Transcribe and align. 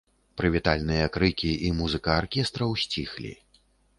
Прывітальныя 0.39 1.09
крыкі 1.17 1.51
і 1.67 1.69
музыка 1.81 2.09
аркестраў 2.21 2.75
сціхлі. 2.85 3.33